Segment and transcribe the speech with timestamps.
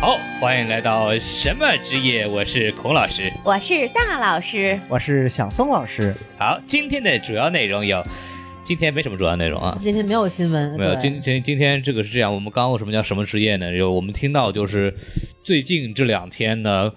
[0.00, 2.26] 好，欢迎来到什么职业？
[2.26, 3.30] 我是孔老师。
[3.44, 6.14] 我是大老师，我是小松老师。
[6.38, 8.02] 好，今天的主要内容有，
[8.64, 10.96] 今天没什么主要内容啊，今天没有新闻，没有。
[10.96, 13.76] 今今今天这个是这样，我们刚刚为什么叫什么职业呢？
[13.76, 14.96] 就我们听到就是
[15.44, 16.90] 最近这两天呢。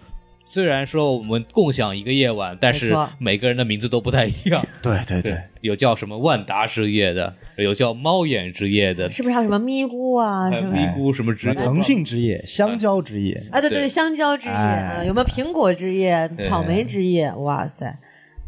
[0.46, 4.66] 虽然说我们共享一个夜晚，但是每个人的名字都不太一样。
[4.84, 10.52] 对对对，有叫什么万达之夜的，有叫猫眼之夜的，是不是还有什么咪咕啊？
[10.52, 13.62] 什么咪咕什么之夜，腾讯之夜、香蕉之夜，啊？
[13.62, 17.32] 对对对，香蕉之夜有没有苹果之夜、草莓之夜？
[17.34, 17.98] 哇塞，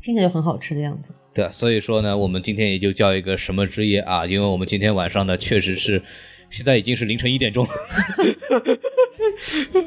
[0.01, 1.13] 听起来就很好吃的样子。
[1.33, 4.25] 对，所以说呢，我们今天也就叫一个什么之夜啊？
[4.25, 6.01] 因为我们今天晚上呢，确实是
[6.49, 7.71] 现在已经是凌晨一点钟了。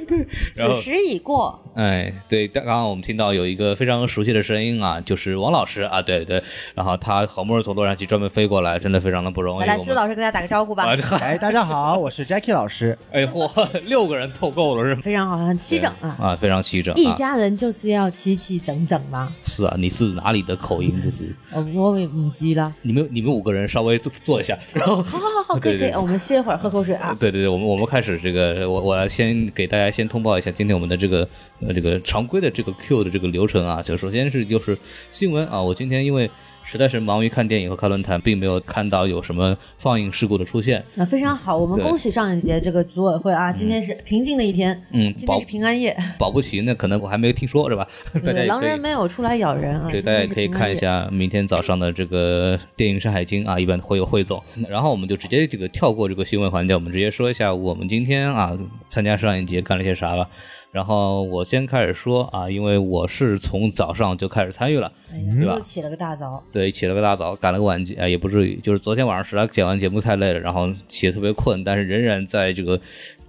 [0.07, 6.43] 对， 然后子时已过，哎，对，刚刚我们听到有一个非常熟悉的声音啊，就是王老师啊，对对，
[6.75, 9.61] 然后他好不容易从洛杉矶专门飞过来，真的非常的不容易。
[9.61, 10.85] 来来，我们施老师跟大家打个招呼吧
[11.21, 12.97] 哎，大家好，我是 Jackie 老师。
[13.13, 13.51] 哎嚯，
[13.87, 15.01] 六个人凑够了是吗？
[15.03, 16.17] 非常好，很齐整啊！
[16.21, 16.99] 啊，非常齐整啊。
[16.99, 19.33] 一家人就是要齐齐整整嘛。
[19.45, 21.01] 是啊，你是哪里的口音？
[21.03, 22.73] 这是哦，我也唔知啦。
[22.83, 27.17] 你们你们五个人稍微坐坐一下，然后好好好好， 可以可以，对对对我们歇会儿，喝口水啊。
[27.19, 31.29] 对对对，我们我们开始这个，我我来先给大家先通报一下今天我们的这个
[31.61, 34.77] 呃这个常规的这个 Q 的这个流程啊，就首先是就是
[35.11, 36.31] 新闻啊，我今天因为
[36.71, 47.89] 实在是忙于看电影和看论坛，并没有看到有什么放映事故的出现，那非常好，我们恭喜上一节这个组委会啊，今天是平静的一天，嗯，今天是平安夜，保不齐那，可能我还没听说是吧？
[48.23, 49.89] 大家对，狼人没有出来咬人啊。
[49.91, 50.49] 对，大家也可以。
[50.59, 54.43] 看一下明天早上的这个电影《山海经》啊，一般会有汇总。
[54.69, 58.59] 然后我们就直接这个跳过这个新闻环节，我们直接说一下我们今天啊
[58.89, 60.27] 参加上一节干了些啥吧。
[60.71, 72.79] 然后我先开始说啊，因为我是从早上就开始参与了，哎呀，对吧又起了个大早，对，起了个大早，赶了个晚集啊，也不至于，就是昨天晚上实在剪完节目太累了，然后起得特别困，但是仍然在这个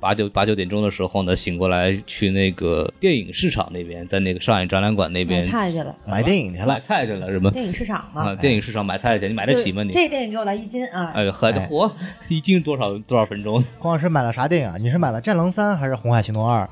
[0.01, 7.50] 八九八九点钟的时候呢，醒过来去那个电影市场那边，在那个上海展览馆那边买边菜去了，买电影去了买，菜去了，什么？
[7.51, 9.91] 电影市场啊，电影市场买菜去，你买得起吗你？
[9.94, 11.11] 这电影给我来一斤啊！
[11.16, 11.89] 哎呦，喝的哎活，
[12.27, 13.63] 一斤多少多少分钟？
[13.77, 14.75] 黄老师买了啥电影啊？
[14.77, 16.66] 你是买了《战狼三》还是《红海行动二》？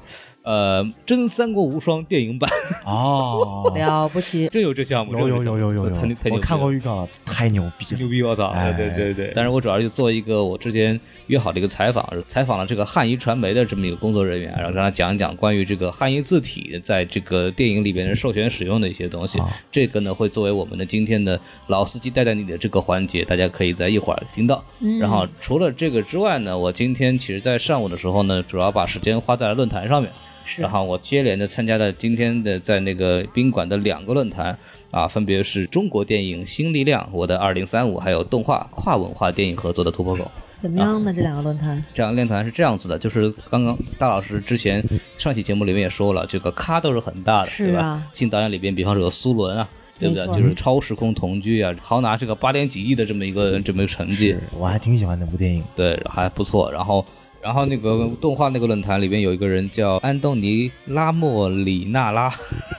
[0.48, 2.50] 呃，真三国无双电影版，
[2.88, 5.12] 哦，了不起，真有这项目？
[5.12, 7.98] 有有有有有太太牛我看过预告了，太牛逼了。
[8.00, 8.24] 牛逼！
[8.24, 8.48] 我操！
[8.52, 9.34] 哎对对对。
[9.36, 19.38] 但是我主要就做一个我之前约好的一个采访，采访了这个汉仪传媒的这么一个工作人员，然后让他讲一讲关于这个汉仪字体在这个电影里边的授权使用的一些东西。
[19.40, 21.38] 啊这个呢会作为我们的今天的
[21.68, 24.64] 老司机带带你的这个环节，大家可以在一会儿听到。
[24.98, 30.10] 然后除了这个之外呢，我今天其实在上午的时候呢，主要把时间花在了论坛上面。
[30.48, 34.58] 是然后我接连的参加了今天的在那个宾馆的两个论坛
[34.90, 40.32] 啊，分别是中国电影新力量、我的二零三五，还有动画跨文化电影合作的突破口。
[40.58, 41.14] 怎么样呢？
[41.14, 44.84] 这两个论坛这两个论坛是这样子的，就是刚刚大老师之前
[45.18, 48.08] 上期节目里面也说了，这个咖都是很大的，是对吧啊？
[48.14, 49.70] 新导演里边，比方说有苏伦啊。
[50.00, 55.64] 对不对就是超时空同居啊，豪拿这个八点几亿的这么一个这么一个成绩，我还挺喜欢那部电影。
[55.76, 56.72] 对，还不错。
[56.72, 57.04] 然后，
[57.48, 62.30] 然后那个动画那个论坛里边有一个人叫安东尼拉莫里纳拉，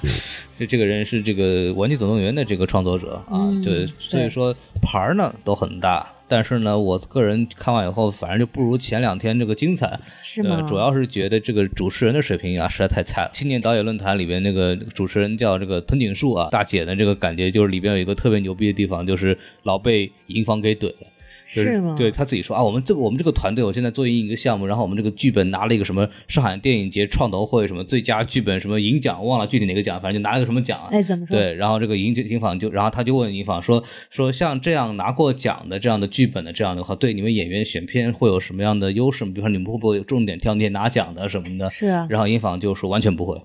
[0.61, 6.06] 就这个人是这个《玩具总动员》的这个创作者啊，嗯对，所以说牌儿呢都很大。
[6.29, 9.99] 但是呢，我个人看完以后，反正就不如前两天这个精彩。
[10.23, 10.56] 是吗？
[10.56, 10.62] 呃？
[10.69, 13.31] 主要是觉得这个主持人的水平啊，实在太菜了。
[13.33, 21.06] 青年导演论坛里边那个主持人叫这个藤井树啊，大姐的这个感觉就是里边有一个特别牛逼的地方，就是老被银方给怼了。
[21.54, 21.94] 就是吗？
[21.97, 30.78] 对他自己说啊，我们这个我们这个团队，我现在做一个项目，然后我们这个剧本拿了一个什么上海电影节创投会什么最佳剧本什么银奖，忘了具体哪个奖，反正就拿了个什么奖。
[30.91, 31.37] 哎，怎么说？
[31.37, 39.32] 对，然后这个银银坊就，然后他就问银坊说说像这样拿过奖的这样的剧本的这样的话，对你们演员选片会有什么样的优势吗？
[39.34, 41.70] 比如说你们会不会有重点挑那些拿奖的什么的？
[41.70, 43.41] 是啊，然后银坊就说完全不会，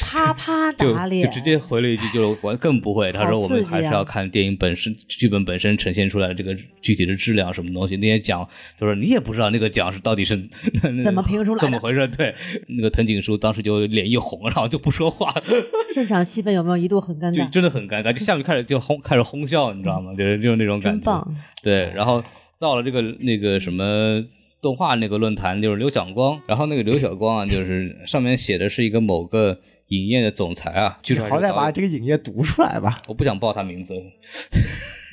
[0.00, 3.10] 啪啪 就打脸，就直接回了一句，就完更不会。
[3.12, 7.96] 他说我们还是要看电影本身、剧本本身呈现出来的这个具体的质量什么东西。
[7.96, 8.46] 那些奖，
[8.78, 10.36] 他说你也不知道那个奖是到底是
[11.04, 12.08] 怎么评出来的怎么回事？
[12.08, 12.34] 对，
[12.66, 15.32] 那个藤井树当时就脸一红，然后就不说话，
[15.94, 17.50] 现场气氛有没有一度很尴尬就尬？
[17.50, 18.12] 真的很尴尬。
[18.12, 20.12] 就下面开始就哄，开始哄笑，你知道吗？
[20.16, 20.98] 就是就是那种感觉。
[20.98, 21.36] 真棒！
[21.62, 22.24] 对，然后
[22.58, 24.24] 到了这个那个什么
[24.60, 29.58] 动画那个论坛，就是刘晓光，然后那个刘晓光啊，就是上面写的是一个某个
[29.88, 33.02] 影业的总裁啊，据说还是好歹把这个影业读出来吧。
[33.06, 33.94] 我不想报他名字，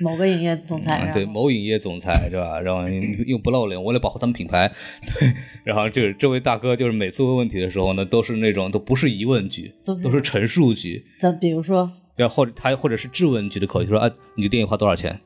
[0.01, 2.59] 某个影业总裁，嗯对，某影业总裁是吧？
[2.59, 2.87] 然后
[3.25, 4.71] 又不露脸，为了保护他们品牌，
[5.19, 5.33] 对。
[5.63, 15.19] 然后这这位大哥就是每次问问题的时候呢，都是那种都不是疑问句，都是都是陈述句，咱比如说，然后或者他或者是质问句的口气，说啊，你的电影花多少钱？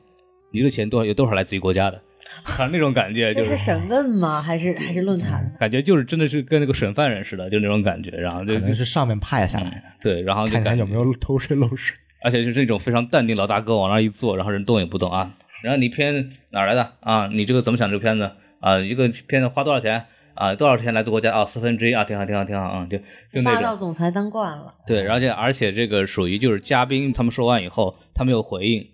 [0.52, 2.00] 你的钱多少有多少来自于国家的？
[2.44, 4.40] 啊那种感觉，就是是审问吗？
[4.40, 5.52] 还是还是论坛？
[5.58, 8.10] 感觉就是真的是跟那个审犯人似的，就那种感觉。
[8.16, 11.96] 然后就可能是上面派下来的，对，然后就感觉看他有没有偷税漏税。
[12.24, 15.30] 而且就是那种非常淡定老大哥往那儿一坐，然后人动也不动啊。
[15.62, 17.28] 然后你片哪儿来的啊？
[17.30, 18.30] 你这个怎么想这个片子
[18.60, 18.78] 啊？
[18.80, 20.54] 一个片子花多少钱啊？
[20.54, 21.44] 多少钱来自国家啊？
[21.44, 22.96] 四分之一啊，挺好，挺好，挺好啊，就
[23.30, 23.76] 就那霸道。
[23.76, 28.86] 总裁当惯了，对，而且而且这个属于就是嘉宾他们说完以后，他没有回应，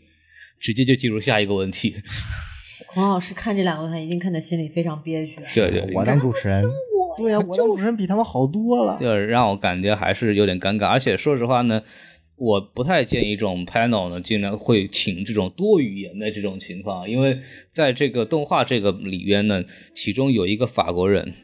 [0.59, 1.95] 直接就进入下一个问题。
[2.93, 5.37] 孔老师看这两个问题，一定看在心里非常憋屈。
[5.55, 6.65] 对对，我当主持人，
[7.17, 8.97] 对呀、我当主持人比他们好多了。
[8.99, 10.89] 就是让我感觉还是有点尴尬。
[10.89, 11.81] 而且说实话呢，
[12.41, 17.39] 我不太建议这种 panel 呢，尽量会请这种多语言的这种情况，因为
[17.71, 21.35] 在这个动画这个里边呢，其中有一个法国人，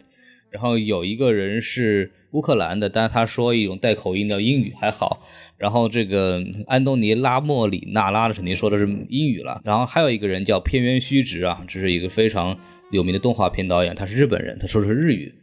[0.50, 5.22] 然后有一个人是乌克兰的，但是他说一种带口音的英语还好。
[5.58, 12.58] 然后这个安东尼拉莫里纳拉的肯定说的是英语了，然后还有一个人叫片渊虚直啊，这是一个非常
[12.90, 15.34] 有名的动画片导演，他是日本人，他说的是日语。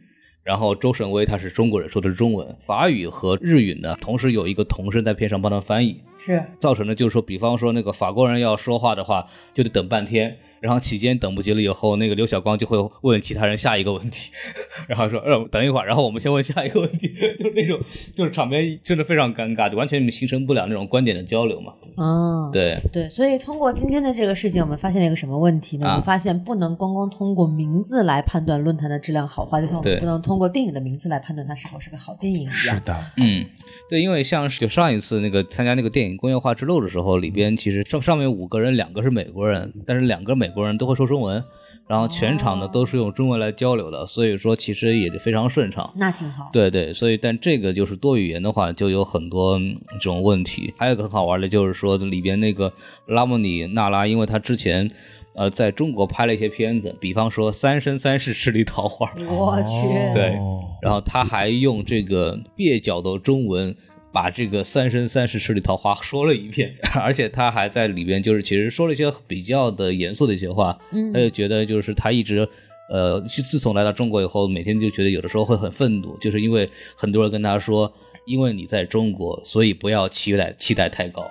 [0.44, 6.44] 然后周神威他是中国人，说的是中文，法语和日语呢，同时有一个同声在片上帮他翻译，是。
[6.58, 14.30] 造成的就是说，比方说那个法国人要说话的话，就得等半天，然后期间等不及了以后，那个刘晓光就会问其他人下一个问题，
[14.88, 15.20] 然后说
[15.52, 17.06] 等一会儿，然后我们先问下一个问题，
[17.38, 17.78] 就是那种
[18.14, 21.74] 就是场面真的非常尴尬，就完全形成不了那种观点的交流嘛。
[21.96, 25.86] 啊，对，对，所以通过今天的这个事情，我们发现了一个什么问题呢？
[25.86, 32.52] 啊我们发现不能光光通过名字来判断论坛的质量好坏，就像我们不能通过电影的名字来判断它是否是个好电影一样。
[32.52, 33.44] 是的，嗯，
[33.90, 41.44] 对，因为像就上一次那个参加那个电影工业化之路的时候，里边其实上上面五个人，两个是美国人，但是两个美国人都会说中文，
[41.86, 45.92] 然后全场呢哦都是用中文来交流的，所以说其实也就非常顺畅。
[45.96, 46.48] 那挺好。
[46.52, 50.72] 对对，所以但这个就是多语言的话，就有很多嗯这种问题。
[50.78, 52.72] 还有一个很好玩的，就是说里边那个
[53.06, 54.90] 拉莫里娜拉，因为他之前
[55.34, 63.74] 呃在中国拍了一些片子，比方说《三生三世十里桃花》，我去，对哦然后他还用这个蹩脚的中文
[64.14, 72.48] 把这个“三生三世十里桃花”说了一遍， 而且他还在里边就是其实说了一些比较的严肃的一些话，嗯他就觉得就是他一直。
[72.86, 77.90] 呃，自自从来到中国以后，每天就觉得有的时候会很愤怒，就是因为很多人跟他说，
[78.26, 81.26] 因为你在中国，所以不要期待期待太高，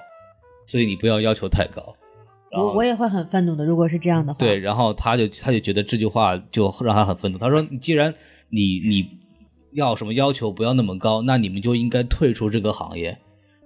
[0.66, 1.96] 所以你不要要求太高。
[2.52, 4.40] 我我也会很愤怒的，如果是这样的话。
[4.40, 7.38] 对，然后他就他就觉得这句话就让他很愤怒。
[7.38, 8.12] 他说：“既然
[8.50, 9.08] 你你
[9.74, 13.18] 要什么要求不要那么高，那你们就应该退出这个行业。”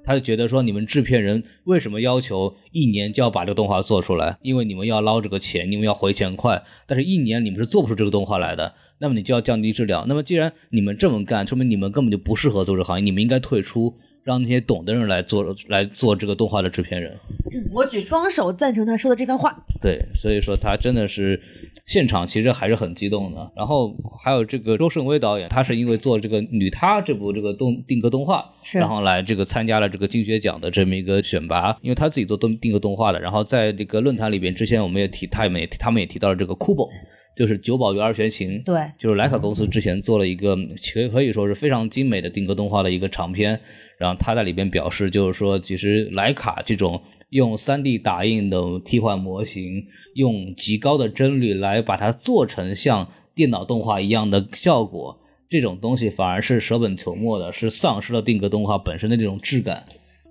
[0.04, 4.38] 他就觉得说，你们制片人为什么要求一年就要把这个动画做出来？
[4.42, 6.63] 因为你们要捞这个钱，你们要回钱快。
[6.86, 10.06] 但是，一年你们是做不出这个动画来的，那么你就要降低质量。
[10.07, 17.18] 那么，既然你们这么干，说明你们根本就不适合做这个行业，你们应该退出，让那些懂的人来做来做这个动画的制片人。
[17.53, 19.56] 嗯我举双手赞成他说的这番话。
[19.81, 21.41] 对，所以说他真的是
[21.85, 23.51] 现场其实还是很激动的。
[23.56, 33.19] 然后还有这个周胜威导演，他是因为做这个《女她》这部这个动定格动画，是然后来这个参加了这个金靴奖的这么一个选拔，因为他自己做动定格动画的。
[33.21, 36.89] 然后在这个论坛里边，之前我们也提，他们也他们也提到了这个 Kubo，
[37.38, 43.60] 就是九宝鱼二弦琴，对，就是莱卡公司之前做了一个可可以说是非常精美的定格动画的一个长片，
[44.00, 47.00] 然后他在里边表示，就是说其实莱卡这种
[47.30, 49.85] 用 3D 打印的替换模型，
[50.16, 59.83] 用极高的帧率来把它做成像电脑动画一样的效果，这种东西反而是舍本求末的，是丧失了定格动画本身的这种质感。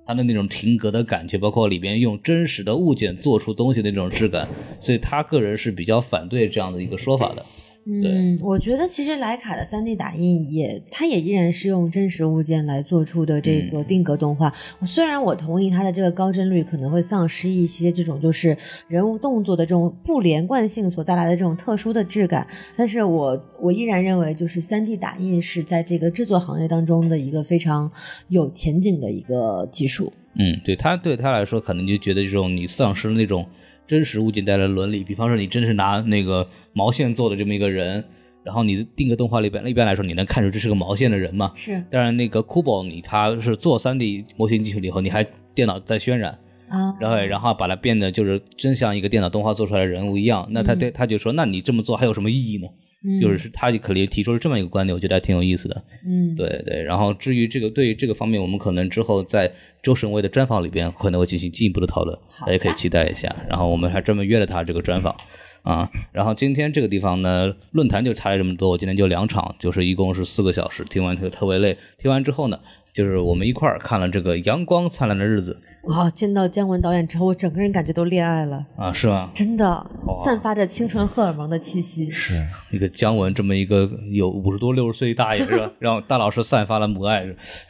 [0.06, 4.48] 它的那种停格的感觉，包括里边用真实的物件做出东西的那种质感，
[4.78, 7.44] 所以他个人是比较反对这样的一个说法的。
[7.88, 14.52] 嗯，我觉得其实徕卡的 3D 打印也，它也依然是用真实物件来做出的这个定格动画。
[14.82, 18.56] 虽然我同意它的这个高帧率可能会丧失一些这种就是
[18.88, 22.44] 人物动作的这种不连贯性所带来的这种特殊的质感，
[22.76, 27.88] 但是我我依然认为就是 3D 打印是在这个制作行业当中的一个非常
[28.26, 30.12] 有前景的一个技术。
[30.34, 33.46] 嗯，对他对他来说，可能就觉得这种你丧失了那种
[33.86, 35.02] 真实物件带来的伦理。
[35.02, 38.04] 比方说，你真是拿那个毛线做的这么一个人，
[38.44, 41.52] 然后你定个动画里边，一般来说你能看出这是个毛线的人嘛？
[41.56, 50.46] 是当然，那个 Kubo 你他是做 3D 模型进去了以后，你还电脑在渲染，啊，然后然后把它变得就是真像一个电脑动画做出来的人物一样。
[50.50, 52.68] 那他对他就说，那你这么做还有什么意义呢？
[53.04, 55.84] 嗯就是他可能提出了这么一个观点，我觉得还挺有意思的。
[56.04, 59.52] 嗯，对对，然后至于这个对于这个方面，我们可能之后在
[59.82, 63.32] 周神威的专访里边可能会进行进一步的讨论，大家可以期待一下。
[63.48, 65.14] 然后我们还专门约了他这个专访
[65.66, 65.90] 啊。
[66.12, 71.76] 然后今天这个地方呢，论坛就差了这么多，我今天就两场，就是一共是四个小时，听完特特别累。
[71.98, 72.58] 听完之后呢，
[72.94, 79.30] 就是我们一块儿看了这个《阳光灿烂的日子啊、见到姜文导演之后，我整个人感觉都恋爱了，》啊，是吗？
[79.34, 79.86] 真的
[80.24, 82.10] 散发着青春荷尔蒙的气息。
[82.10, 82.34] 是
[82.70, 85.70] 一个姜文这么一个有五十多六十岁的大爷是吧？
[85.78, 87.24] 让大老师散发了母爱，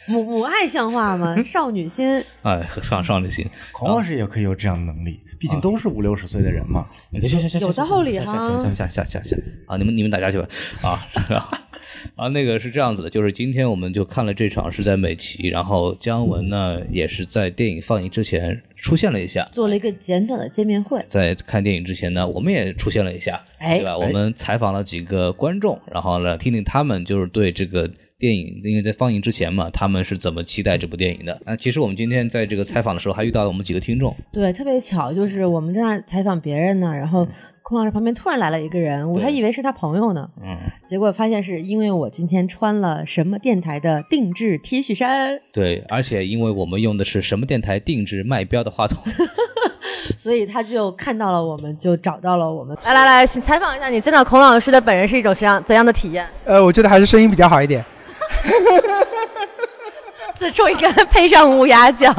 [0.06, 1.42] 母母爱像话吗？
[1.42, 2.22] 少女心。
[2.42, 3.44] 哎，上少女心。
[3.72, 6.86] 孔老师也可以有这样的能力，毕竟都是五六十岁的人嘛。
[7.12, 9.76] 行行行行，有道理下哈下下下下下啊！
[9.76, 10.48] 你们你们打架去吧
[10.82, 11.06] 啊！
[11.12, 11.62] 是吧
[12.16, 19.48] 啊，那个是这样子的，就是今天我们就看了这场是在美琪，然后姜文呢也是在电影放映之前出现了一下。
[19.52, 23.96] 做了一个简短的见面会，在看电影之前呢，我们也出现了一下，哎对吧？
[23.96, 27.88] 我们采访了几个观众，然后呢，听听他们就是对这个
[28.18, 31.38] 电影，因为在放映之前嘛，他们是怎么期待这部电影的。
[31.44, 37.28] 那其实我们今天在这个采访的时候，还遇到了我们几个听众，对，特别巧，就是我们正在采访别人呢，然后
[37.60, 40.56] 孔老师旁边突然来了一个人，我还以为是他朋友呢，嗯，
[40.88, 48.96] 结果发现是因为我今天穿了什么电台的定制 T 恤衫，对，而且因为我们用的是什么电台定制卖标的话筒，
[50.16, 52.74] 所以他就看到了我们，就找到了我们。
[52.86, 56.26] 来来来，请采访一下你见到孔老师的本人是一种怎样怎样的体验？
[56.46, 57.84] 呃，我觉得还是声音比较好一点。
[60.38, 62.12] 此处应该配上乌鸦叫。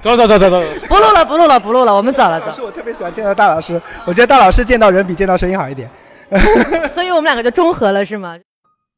[0.00, 0.62] 走走走走走。
[0.88, 2.46] 不录了，不录了，不录了，我们走了，走。
[2.46, 5.90] 老师，我特别喜欢见到大老师，我觉得大老师见到人比见到声音好一点。
[6.88, 8.38] 所以我们两个就中和了，是吗？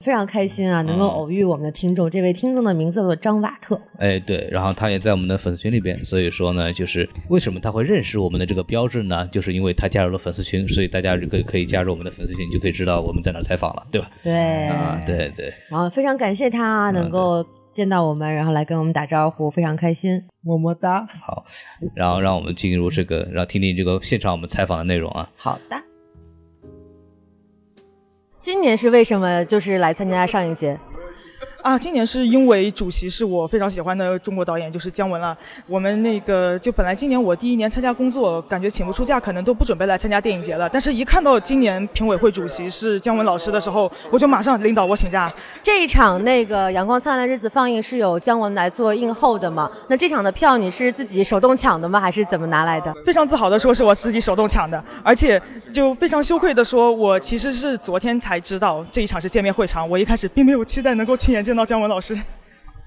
[0.04, 2.10] 非常开心啊，能够嗯偶遇我们的听众。
[2.10, 3.78] 这位听众的名字叫做张瓦特。
[3.98, 9.28] 哎，对，然后他也在我们的粉丝群里边，所以说呢，就是为什么他会认识我们的这个标志呢？
[9.30, 14.10] 就是因为他加入了粉丝群，所以大家就可以可以加入我们的粉丝群，就可以知道我们在哪采访了，对吧？
[14.22, 14.32] 对
[14.68, 20.22] 啊，对对，然后非常感谢他能够见到我们，然后来跟我们打招呼，非常开心。
[20.42, 21.06] 么么哒。
[21.20, 21.44] 好，
[21.94, 25.28] 然后让我们进入这个，然后听听这个现场我们采访的内容啊。
[25.36, 25.89] 好的。
[28.40, 30.78] 今年是为什么就是来参加上一届？
[31.62, 35.36] 啊，今年是因为主席是我非常喜欢的中国导演，就是姜文了。
[35.66, 40.68] 我们那个就本来今年我第一年参加工作，感觉请不出假，可能都不准备来参加电影节了。
[40.68, 45.30] 但是，一看到今年评委会主席是姜文老师的时候，我就马上领导我请假。
[45.62, 49.70] 这一场那个《阳光灿烂的日子》放映是有姜文来做映后的吗？
[49.88, 52.00] 那这场的票你是自己手动抢的吗？
[52.00, 52.94] 还是怎么拿来的？
[53.04, 55.40] 非常自豪的说，是我自己手动抢的，而且
[55.72, 62.18] 就非常羞愧的说，我其实是昨天才知道这一场是见面会场，我一开始并没有期待能够亲眼见到姜文老师。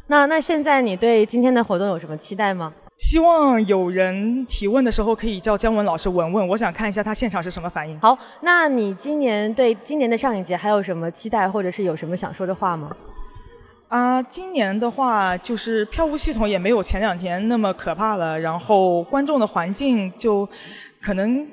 [0.07, 2.73] 那那现在你对今天的活动有什么期待吗？
[2.99, 7.99] 希望有人提问的时候可以叫姜文老师文文，我想看一下他现场是什么反应。
[7.99, 12.95] 好，那你今年对今年的上影节还有什么期待，或者是有什么想说的话吗？
[13.89, 20.47] 啊，今年的话就是票务系统也没有前两天那么可怕了，然后观众的环境就
[21.01, 21.45] 可能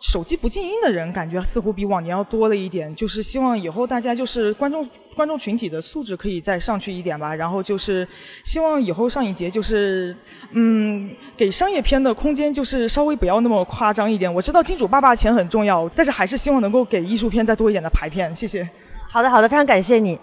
[0.00, 8.06] 手机不静音的人感觉似乎比往年要多了一点，就是希望以后大家就是观众观众群体的素质可以再上去一点吧，然后就是
[8.44, 10.14] 希望以后上影节就是
[10.52, 14.32] 嗯给商业片的空间就是稍微不要那么夸张一点。
[14.32, 18.68] 我知道金主爸爸钱很重要，但是还是希望能够给艺术片再多一点的排片，谢谢。
[19.08, 20.18] 好的，好的，非常感谢你。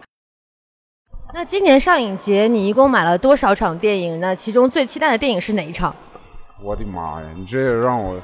[1.33, 4.19] 那今年上影节你一共买了多少场电影？
[4.19, 5.95] 那其中最期待的电影是哪一场？
[6.61, 7.29] 我的妈呀！
[7.35, 8.19] 你这也让我，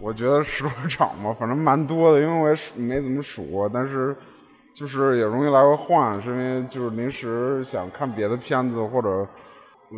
[0.00, 4.14] 我觉得十多场吧，反正蛮多的，因为我也数没怎么数过，但是
[4.80, 9.28] 就是也容易来回换，是因为就是临时想看别的片子或者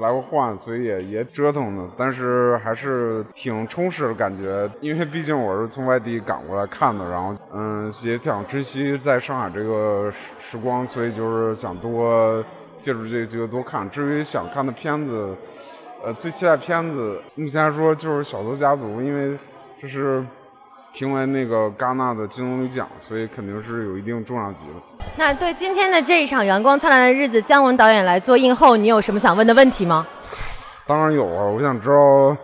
[0.00, 12.44] 来回换，所以也也折腾的，但是还是挺充实的感觉，因为毕竟我是从外地赶过来看的，然后嗯也想珍惜在上海这个时时光，所以就是想多
[12.80, 13.88] 借助这个机会多看。
[13.88, 15.32] 至于想看的片子。
[16.04, 19.38] 呃，最期待片子，目前来说就是《小偷家族》，因为
[19.80, 20.20] 这是
[20.92, 25.04] 评为那个戛纳的金棕榈奖，所以肯定是有一定重量级的。
[25.16, 30.06] 那对今天的这一场《阳光灿烂的日子》，姜文导演来做映后，你有什么想问的问题吗？
[30.86, 32.36] 当然有啊，我想知道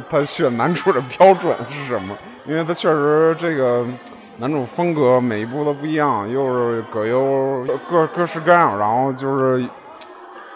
[0.10, 3.86] 他选男主的标准是什么，因为他确实这个
[4.38, 9.66] 男主风格每一部都不一样，又是葛优各各式各样，然后就是。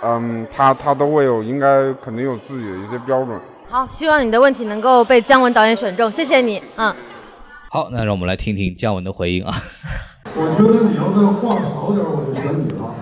[0.07, 3.41] 嗯，他他都会有，应该肯定有自己的一些标准。
[3.75, 6.63] 好，希望你的问题能够被姜文导演选中，谢谢你。
[6.79, 6.95] 嗯，
[7.73, 9.53] 好，那让我们来听听姜文的回应啊。
[10.37, 12.95] 我觉得你要再画少点，我就选你了。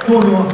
[0.06, 0.48] 坐着吧。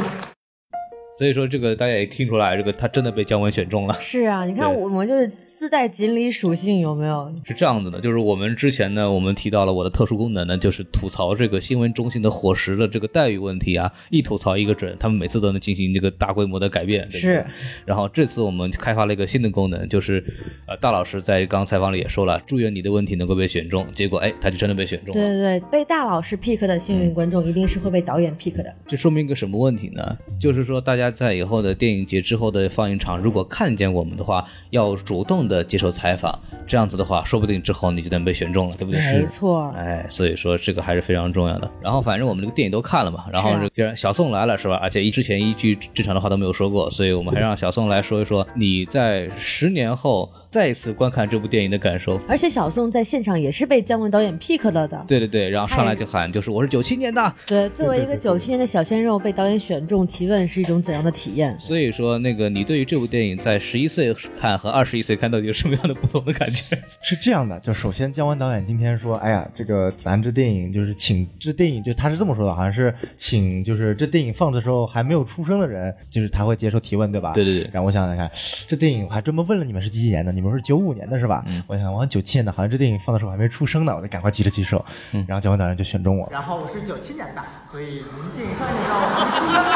[1.17, 3.95] 所以说这个大家也听出来，这个他真的被姜文选中了。
[4.01, 7.33] 是啊，你看对我们就是自带锦鲤属性，有没有？
[7.43, 17.11] 是这样子的，就是我们之前呢，我们提到了我的特殊功能呢，就是吐槽这个新闻中心的伙食的这个待遇问题啊，一吐槽一个准，他们每次都能进行这个大规模的改变。
[17.11, 17.43] 是。
[17.85, 20.23] 然后这次我们开发了一个新的功能，就是
[20.67, 23.83] 呃，大老师在刚刚采访里也说了，祝愿你的问题能够被选中。
[23.95, 25.19] 结果哎，他就真的被选中了。
[25.19, 28.71] 对对对，被大老师 pick 的幸运观众一定是会被导演 pick 的。
[28.85, 30.15] 这说明一个什么问题呢？
[30.39, 36.37] 就是说，大家在以后的电影节之后的放映场，如果看见我们的话，要主动的接受采访。
[36.65, 38.99] 这样子的话，说不定之后你就能被选中了，对不对？
[39.13, 39.73] 没错。
[39.77, 41.71] 哎，所以说这个还是非常重要的。
[41.81, 44.75] 然后反正我们这个电影都看了嘛，然后是啊这个小宋来了是吧？
[44.83, 52.19] 而且一之前一句正常的话都没有说过，所以我们还让小宋来说一说你在十年后再一次观看这部电影的感受。
[52.27, 55.01] 而且小宋在现场也是被姜文导演 pick 了的。
[55.07, 61.57] 对对对，然后上来就喊，就是我是九七年的，对，作为一个九七年的小鲜肉被导演选中提问是一种怎样的体验？
[61.57, 66.77] 所以说，那个你对于这部电影在十一岁看和二十一岁看到底有什么样的不同的感觉？
[67.01, 77.33] 是这样的，就首先姜文导演今天说，哎呀，这个咱这电影就是请这电影，就他是这么说的，好像是请就是这电影放的时候还没有出生的人，就是他会接受提问，对吧？
[77.33, 78.29] 对对对然后我想想看，
[78.67, 81.43] 这电影我还专门问了你们是几几年的，你们是九五年的是吧？
[81.47, 86.27] 嗯我想我九七年的，好像这电影放的时候还没出生呢，我就赶快举了举手，嗯然后姜文导演就选中我。
[86.31, 88.01] 然后我是九七年的，所以您
[88.35, 89.69] 电影上映的时候我还没出生呢。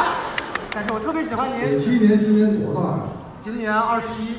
[0.73, 1.77] 但是我特别喜欢您九您。
[1.77, 3.03] 七年今年多大呀？
[3.43, 4.37] 今年二十一，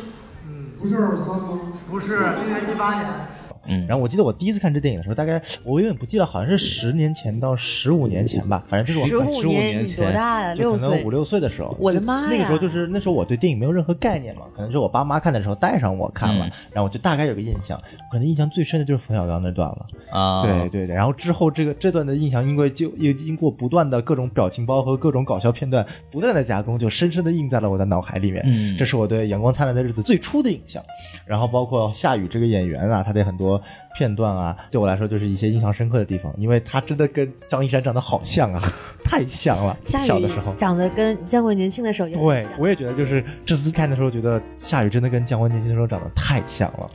[0.83, 1.61] 不是二三吗？
[1.89, 2.09] 不是，
[2.43, 3.32] 今年一八年。
[3.66, 10.54] 嗯然后我记得我第一次看这电影的时候，大概我有点不记得，好像是十年前到十五年前吧，反正就是我十很五年前多大呀？
[10.54, 11.11] 六岁就可能五。
[11.12, 17.78] 六岁的时候，我的妈呀那个时候就是那时候我对电影没有任何概念嘛，可能是我爸妈看的时候带上我看了，嗯然后我就大概有个印象，
[18.11, 19.87] 可能印象最深的就是冯小刚那段了。
[20.11, 28.42] 啊，对对对，然后之后这个这段的印象，因为就又经过不断的各种表情包和各种搞笑片段不断的加工，就深深的印在了我的脑海里面。
[28.47, 30.83] 嗯这是我对《阳光灿烂的日子》最初的印象。
[31.26, 33.51] 然后包括夏雨这个演员啊，他的很多
[33.94, 38.61] 片段啊，对我来说就是一些印象深刻的地方，因为他真的跟张一山长得好像啊，
[39.04, 39.76] 太像了。
[39.85, 40.54] 小的时候。
[40.54, 46.87] 长得跟姜文年轻的时候也很对，我也觉得，就是这次看的时候，觉得夏雨真的跟姜文年轻的时候长得太像了。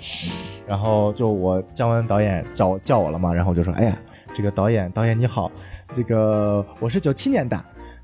[0.68, 3.98] 然后就我姜文导演叫叫我了嘛，然后我就说，哎呀，
[4.34, 5.52] 这个导演导演你好，
[5.94, 7.58] 这个我是九七年的。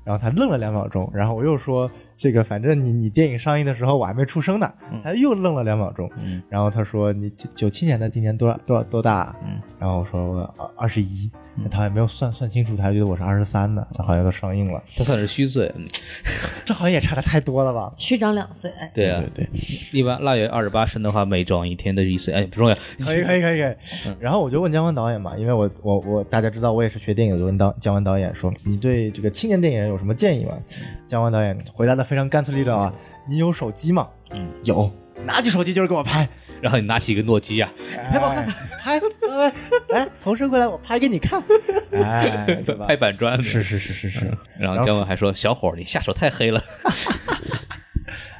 [0.04, 4.72] 然后他愣了两秒钟，然后我又说，这个反正你你电影上映的时候我还没出生呢。
[5.02, 9.36] 他又愣了两秒钟，嗯然后他说你九九七年的，今年多少多少多大啊？
[9.44, 11.30] 嗯然后我说我二二十一，
[11.70, 15.84] 他也没有算算清楚，他觉得我是二十三呢，这好像都上映了，他算是虚岁，嗯
[16.64, 17.92] 这好像也差的太多了吧？
[17.96, 18.70] 虚长两岁。
[18.78, 19.60] 哎，对啊，对对。
[19.92, 22.74] 一般腊月二十八生的话，每长一天的一岁，哎，不重要。
[23.04, 23.74] 可以可以可以可以。
[24.18, 30.56] 然后我就问姜文导演嘛，因为我我我大家知道我也是学电影，的就问导姜文导演说，你对这个青年电影人有什么建议吗？
[31.14, 32.92] 姜文导演回答的非常干脆利落啊，
[33.28, 34.08] 你有手机吗？
[34.32, 34.90] 嗯，有，
[35.24, 36.28] 拿起手机就是给我拍，
[36.60, 37.70] 然后你拿起一个诺基亚，
[38.10, 39.52] 拍我看看，拍，来
[39.90, 41.40] 来，投射过来，我拍给你看，
[41.92, 42.86] 哎，对吧？
[42.86, 44.28] 拍板砖，是是是是是。
[44.58, 46.60] 然后姜文还说：“小伙，你下手太黑了。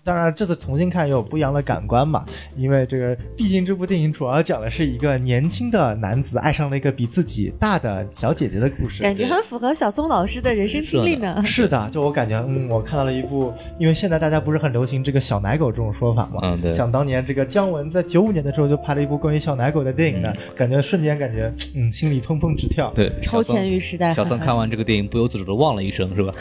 [0.02, 2.24] 当然，这次重新看又有不一样的感官嘛，
[2.56, 9.02] 因为这个毕竟这部电影主要讲的是一个年轻的男子爱上了一个比自己大的小姐姐的故事。
[9.02, 11.42] 感觉很符合小松老师的人生经历呢。
[11.44, 22.92] 是的，就我感觉，嗯，我看到了一部，因为现在大家不是很流行这个小奶狗这种说法嘛，嗯对想当年这个姜文在九五年的时候就拍了一部关于小奶狗的电影呢，感觉瞬间感觉，嗯，心里砰砰直跳”。
[22.94, 24.12] 对，超前于时代。
[24.12, 26.34] 小松看完这个电影，不由自主的望了一声，是吧？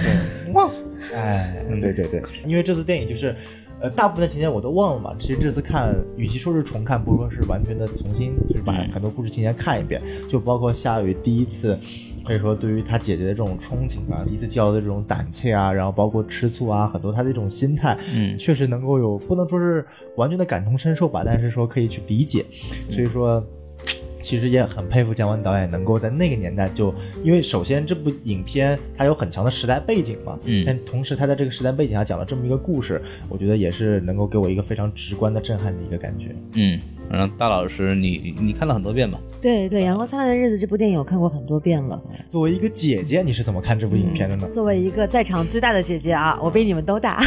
[0.53, 0.69] 忘，
[1.15, 3.35] 哎，对对对，因为这次电影就是。
[3.81, 5.13] 呃，大部分的情节我都忘了嘛。
[5.19, 10.01] 其实这次看，与其说是重看，不如说是完全的重新，就是把嗯很多故事情节看一遍。
[10.29, 11.77] 就包括夏雨第一次，
[12.23, 22.45] 可以说对于他姐姐的这种憧憬啊，第一次交的这种胆怯啊，然后包括吃醋啊，很多他的这种心态，嗯确实能够有不能说是完全的感同身受吧，但是说可以去理解。
[22.89, 23.45] 所以说。
[24.23, 26.91] 其实也很佩服姜文导演能够在那个年代就，
[27.23, 36.33] 因为首先这部影片它有很强的时代背景嘛，嗯但同时他在这个时代背景下讲了这么一个故事，我觉得也是能够给我一个非常直观的震撼的一个感觉。
[36.53, 36.79] 嗯，
[37.11, 39.19] 然后大老师，你你看了很多遍吧？
[39.41, 42.01] 对对，《阳光灿烂的日子》这部电影我看过很多遍了。
[42.29, 44.47] 作为一个姐姐，你是怎么看这部影片的呢？
[44.49, 47.21] 作为一个在场最大的姐姐啊，我比你们都大，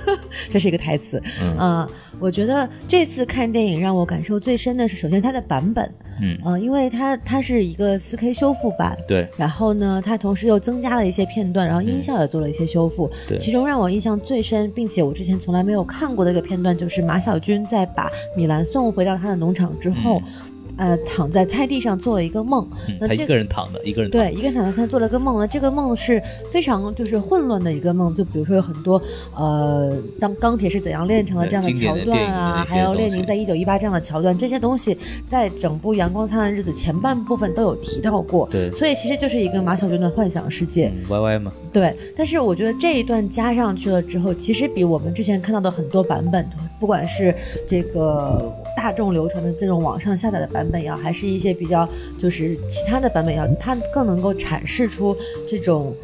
[0.52, 1.22] 这是一个台词。
[1.40, 1.88] 嗯呃
[2.20, 5.90] 我觉得这次看电影让我感受最深的是，首先它的版本，
[6.22, 13.10] 嗯，呃，因为它它是一个 4K 修复版，对，然后呢，它同时又增加了一些片段，然后音效也做了一些修复。
[13.28, 20.22] 对其中让我印象最深，并且我之前从来没有看过的一个片段，就是马小军在把米兰送回到他的农场之后。
[20.24, 29.00] 嗯呃躺在菜地上做了一个梦，嗯他一那这个人躺的，一个人对，一个人躺在菜做了个梦呢，这个梦是非常就是混乱的一个梦，就比如说有很多
[29.34, 34.96] 呃，当钢铁是怎样炼成的这样的桥段啊，还有列宁在一九一八这样的桥段，这些东西
[35.28, 40.88] 在整部《阳光灿烂的日子》前半部分都有提到过，对所以其实就是一个马小军的幻想世界。
[40.88, 46.48] 嗯歪歪嘛，对，但是我觉得这一段加上去了之后，其实比我们之前看到的很多版本，
[46.80, 47.34] 不管是
[47.68, 55.94] 这个大众流传的这种网上下载的版本也好，还是一些比较就是其他的版本也好，它更能够阐释出这种。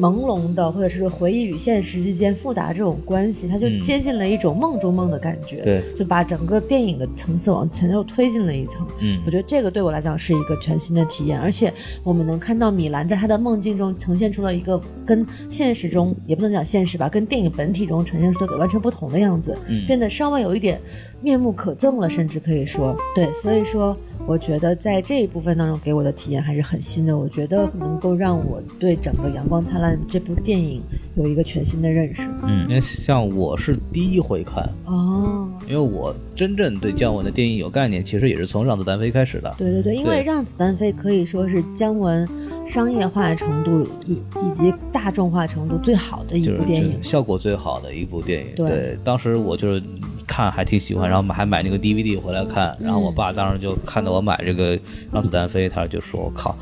[0.00, 8.86] 朦胧的，或者是回忆与现实之间复杂这种关系，它就嗯接近了一种梦中梦的感觉，对，就把整个电影的层次往前又推进了一层。
[9.00, 20.80] 嗯我觉得这个对我来讲是一个全新的体验，而且我们能看到米兰在他的梦境中呈现出了一个跟现实中也不能讲现实吧，跟电影本体中呈现出的完全不同的样子，嗯变得稍微有一点
[21.20, 23.32] 面目可憎了，甚至可以说对。
[23.34, 30.80] 所以说，我觉得在这一部分当中给我的体验还是很新的，我觉得能够让我对整个《阳光灿烂》这部电影
[31.14, 32.22] 有一个全新的认识。
[32.42, 39.54] 嗯，因为像我是第一回看，哦，因为我真正对姜文的电影有概念，其实也是从《让子弹飞》开始的。
[39.58, 42.26] 对对对，因为《让子弹飞》可以说是姜文
[42.66, 47.02] 商业化程度以以及大众化程度最好的一部电影就。
[47.02, 48.54] 效果最好的一部电影。
[48.56, 49.82] 对当时我就是
[50.26, 54.76] 看还挺喜欢，然后还买那个 DVD 回来看，然后我嗯爸当时就看到我买这个
[55.12, 56.56] 《让子弹飞》，他就说：“我靠。”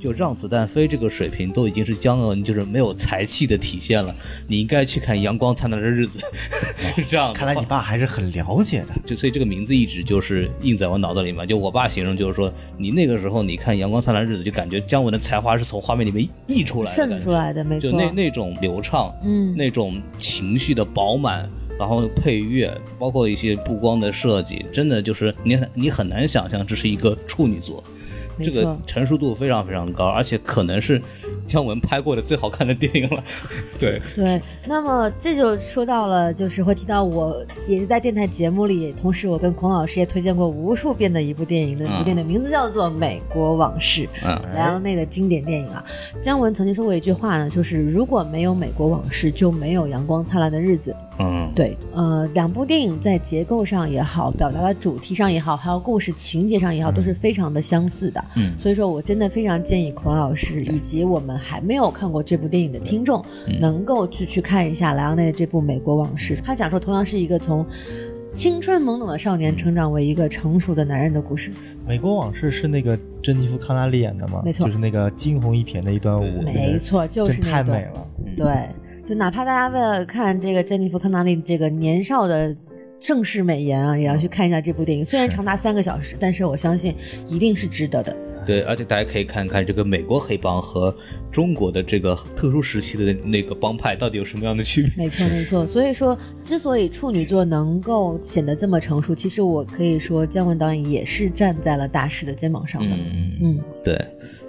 [0.00, 4.14] 就让子弹飞这个水平都已经是姜文就是没有才气的体现了，
[4.46, 6.18] 你应该去看《阳光灿烂的日子》，
[6.94, 7.32] 是这样的。
[7.32, 8.88] 看来你爸还是很了解的。
[9.06, 11.48] 就所以这个名字一直就是印在我脑子里面。
[11.48, 17.96] 就我爸形容就是说，你那个时候你看《阳光灿烂的日子》，就感觉姜文的才华是从画面里面溢出来的，渗出来的，没错就。
[17.96, 27.82] 那那种流畅，嗯那种情绪的饱满，然后配乐，包括一些布光的设计，真的就是你很你很难想象这是一个处女座。
[28.42, 31.00] 这个成熟度非常非常高，而且可能是
[31.46, 33.22] 姜文拍过的最好看的电影了。
[33.78, 45.84] 对，对，那么这就说到了，就是会提到我也是在电台节目里，同时我跟孔老师也推荐过无数遍的一部电影，那部电影的名字叫做《美国往事》，嗯莱昂内的经典电影啊。
[46.20, 50.90] 姜文曾经说过一句话呢，就是如果没有《美国往事》，就没有《阳光灿烂的日子》。
[51.18, 58.24] 嗯，对，呃，两部电影在结构上也好，表达的主题上也好，还有故事情节上也好，都是非常的相似的。
[58.36, 66.36] 嗯所以说我真的非常建议孔老师以及我们还没有看过这部电影的听众，嗯能够去去看一下莱昂内的这部《美国往事》。
[66.42, 67.64] 他讲述同样是一个从
[68.32, 71.52] 青春懵懂的少年成长为一个成熟的男人的故事。
[71.86, 74.42] 美国往事是那个珍妮弗·康纳利演的吗？
[74.44, 76.42] 没错就是那个惊鸿一瞥的一段舞。
[76.42, 78.06] 没错，就是太美了。
[78.36, 78.46] 对，
[79.06, 82.56] 就哪怕大家为了看这个珍妮弗·康纳利这个年少的
[82.98, 85.04] 盛世美颜啊，也要去看一下这部电影。
[85.04, 86.94] 虽然长达三个小时，但是我相信
[87.28, 88.16] 一定是值得的。
[88.46, 90.94] 对，而且大家可以看看这个美国黑帮和
[91.30, 95.04] 中国的这个特殊时期的那个帮派到底有什么样的区别。
[95.04, 95.66] 没错，没错。
[95.66, 102.94] 所以说，之所以处女座能够显得这么成熟，其实我可以说，姜文导演也是站在了大师的肩膀上的。
[102.94, 103.98] 嗯嗯，对，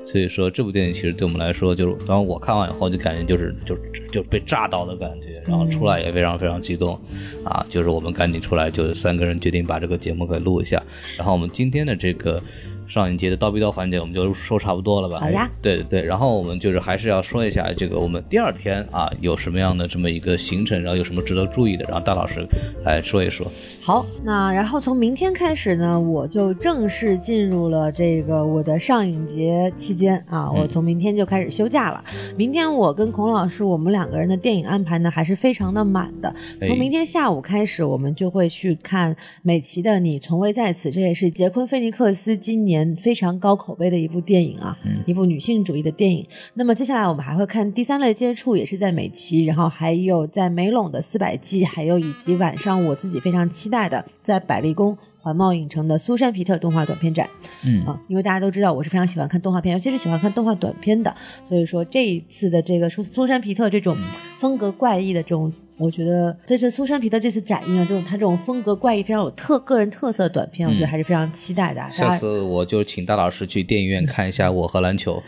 [0.05, 3.75] 所以说这部电影其实对我们来说，就是当我看完以后，就感觉就是就
[4.11, 6.99] 就被炸到的感觉，然后出来也非常非常激动，
[7.43, 10.81] 啊，就是我们赶紧出来，就三个人决定把这个节目给录一下，
[11.17, 12.41] 然后我们今天的这个。
[12.87, 15.19] 上一节的刀逼刀环节我们就说差不多了吧？
[15.19, 15.49] 好呀。
[15.61, 22.45] 对对对，然后我们就是还是要说一下这个我们第二天啊有什么样的这么一个行程，然后有什么值得注意的，然后大老师
[22.83, 23.45] 来说一说。
[23.81, 32.03] 好，那然后从明天开始呢，我就正式进入了这个我的上影节期间啊，我从明天就开始休假了。
[32.37, 36.33] 明天我跟孔老师我们两个人的电影安排呢还是非常的满的。
[36.65, 46.25] 从明天下午开始，我们就会去看美琪的《你从未在此》，这也是杰昆·菲尼克斯今年非常高口碑的一部电影啊，一部女性主义的电影。
[46.55, 57.29] 那么接下来我们还会看第三类接触，也是在美琪，然后还有在梅陇的四百季，还有以及晚上我自己非常期待的在百丽宫环贸影城的苏珊皮特动画短片展。
[57.63, 63.95] 嗯啊，因为大家都知道我是非常喜欢看动画片，尤其是喜欢看动画短片的，所以说这一次的这个苏苏珊皮特这种
[64.39, 65.53] 风格怪异的这种。
[65.77, 75.21] 我觉得这次苏珊皮的这次展映啊，这种他这种风格怪异、非常有特个人特色的短片，我觉得还是非常期待的下次我就请大老师去电影院看一下《我和篮球》。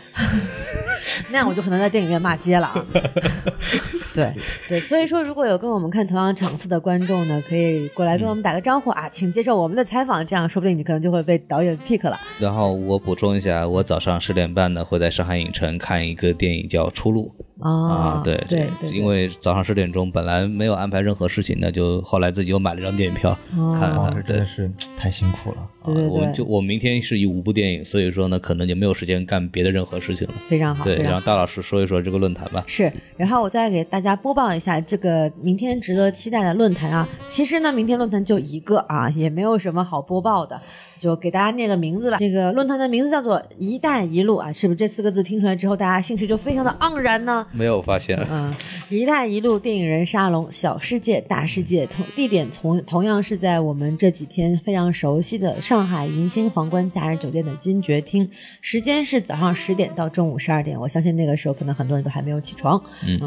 [1.30, 2.86] 那样我就可能在电影院骂街了啊。
[4.14, 4.32] 对
[4.68, 12.18] 对，所以说如果有跟我们看同样场次的观众呢，可以过来跟我们打个招呼啊，请接受我们的采访，这样说不定你可能就会被导演 pick 了。
[12.38, 23.36] 然后我补充一下，我早上十点半呢会在上海影城看一个电影叫《出路》啊，对对对，因为早上十点钟本来没有安排任何事情，的就后来自己又买了张电影票
[23.74, 25.56] 看了真的是 太辛苦了。
[25.84, 30.34] 对对啊我们就我明天是以五部电影，所以说呢，可能就没有时间干别的任何事情了。
[30.48, 31.12] 非常好，对，非常好。
[31.12, 32.62] 然后大老师说一说这个论坛吧。
[32.66, 37.08] 是，然后我再给大家播报一下这个明天值得期待的论坛啊。
[37.26, 40.60] 其实呢，明天论坛就一个啊，也没有什么好播报的，
[40.98, 42.18] 就给大家念个名字吧。
[42.18, 47.46] 这个论坛的名字叫做“一带一路”啊，是不是这四个字听出来之后，大家兴趣就非常的盎然呢？
[47.50, 48.54] 没有发现，嗯
[48.90, 58.28] ，“一带一路”电影人沙龙，小世界大世界，同地点同同样是在我们这几天非常熟悉的上海银星皇冠假日酒店的金爵厅，
[58.60, 60.78] 时间是早上十点到中午十二点。
[60.78, 62.80] 我相信那个时候可能很多人都还没有起床。
[63.06, 63.18] 嗯，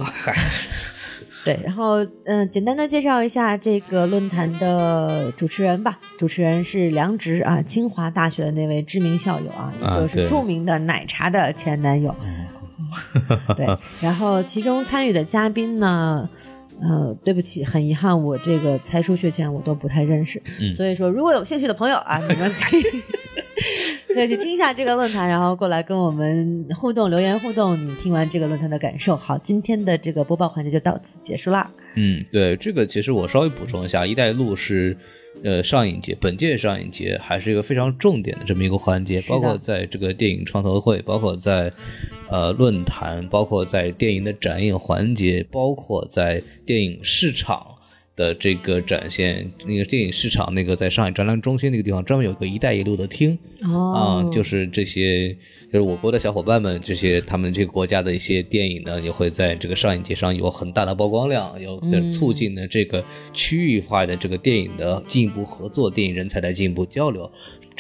[1.44, 6.00] 对，然后嗯、呃简单的介绍一下这个论坛的主持人吧。
[6.18, 12.16] 主持人是梁植啊，清华大学的那位知名校友啊，也就是著名的奶茶的前男友。
[13.56, 13.66] 对，
[14.02, 16.28] 然后其中参与的嘉宾呢。
[16.84, 20.42] 呃，对不起，很遗憾，我这个才疏学浅，我都不太认识。
[20.60, 22.82] 嗯所以说，如果有兴趣的朋友啊，你们可以
[24.14, 29.16] 可以去听一下这个论坛，然后过来跟我们互动、留言互动，你听完这个论坛的感受。
[29.16, 31.72] 好，今天的这个播报环节就到此结束啦。
[31.96, 34.98] 嗯，对，这个其实我稍微补充一下，“一带一路”是
[35.44, 41.72] 呃上影节本届上影节还是一个非常重点的这么一个环节，包括在这个电影创投会，包括在
[42.30, 47.66] 呃论坛，包括在电影的展映环节，包括在电影市场。
[48.16, 55.30] 的这个展现，那个电影市场，那个在上海展览中心那个地方专门有个“一带一路”的厅，哦啊、就是这些，
[55.72, 67.32] 就是我国的小伙伴们，这些他们这个国家的一些电影呢，也会在这个上影节上有很大的曝光量，有嗯促进呢这个区域化的这个电影的进一步合作，电影人才的进一步交流。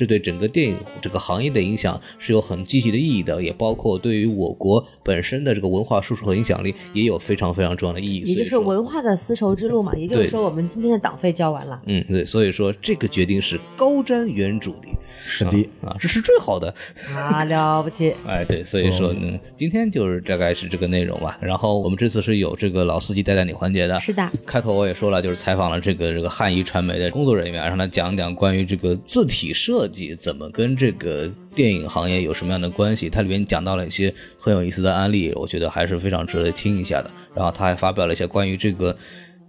[0.01, 8.21] 这对整个电影这个行业的影响是有很积极的意义的，也包括对于我国本身的这个文化输出和影响力也有非常非常重要的意义。
[8.21, 11.79] 也就是文化的丝绸之路嘛，也就是说我们今天的党费交完了。
[11.85, 16.73] 嗯，对，所以说这个决定是高瞻远瞩的，是的，啊，这是最好的。
[17.13, 18.11] 啊，了不起！
[18.25, 21.37] 哎，对，所以说呢，今天就是大概是这个内容吧。
[21.39, 33.09] 然后我们这次是有这个老司机带带你环节的，是的，开头我也说了，就是采访了这个这个汉仪传媒的工作人员，让他讲讲关于这个字体设计怎么跟这个电影行业有什么样的关系。
[33.09, 37.11] 它里面讲到了一些很有意思的案例，我觉得还是非常值得听一下的。
[37.35, 38.95] 然后他还发表了一些关于这个。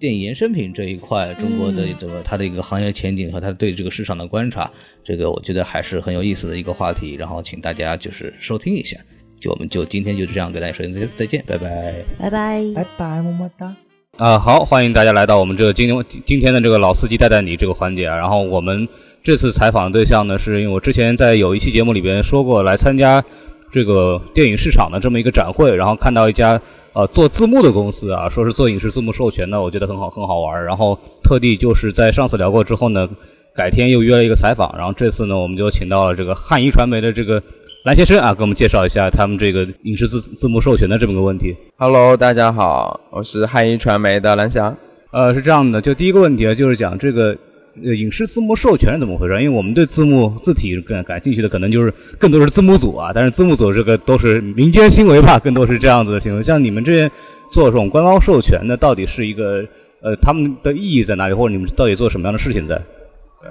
[0.01, 4.69] 电影衍生品这一块，中国的这个它的一个行业前景和它对这个市场的观察，
[5.05, 7.15] 这个我觉得还是很有意思的一个话题。
[7.15, 8.99] 然后请大家就是收听一下，
[9.39, 11.95] 就我们就今天就这样跟大家说再再见，拜拜。
[12.19, 12.65] 拜拜。
[12.75, 13.77] 拜拜，么么哒。
[14.19, 18.17] 啊，好，欢迎大家来到我们这个今天今天的这个老司机带带你这个环节啊。
[18.17, 18.89] 然后我们
[19.25, 23.25] 这次采访的对象呢，是因为我之前在有一期节目里边说过，来参加
[23.71, 26.61] 这个电影市场的这么一个展会，然后看到一家
[26.93, 30.67] 呃做字幕的公司啊，说是做影视字幕授权的，我觉得很好很好玩儿。
[30.67, 33.09] 然后特地就是在上次聊过之后呢，
[33.55, 37.41] 改天又约了一个采访，然后这次呢，我们就请到了这个汉仪传媒的这个
[37.85, 41.55] 蓝先生啊，给我们介绍一下他们这个影视字字幕授权的这么个问题。
[41.77, 44.77] Hello，大家好，我是汉仪传媒的蓝翔。
[45.13, 47.37] 呃，是这样的，就第一个问题啊，就是讲这个
[47.85, 49.35] 呃影视字幕授权是怎么回事？
[49.43, 56.43] 因为我们对字幕字体感感兴趣的，可能就是更多是字幕组啊，但是字幕组这个都是民间行为吧，更多是这样子的行为。
[56.43, 57.11] 像你们这边
[57.51, 59.65] 做这种官方授权的，到底是一个
[60.03, 62.77] 呃他们的意义在哪里，或者你们到底做什么样的事情在？
[63.41, 63.51] 对